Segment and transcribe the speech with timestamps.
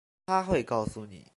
[0.27, 1.27] 她会告诉你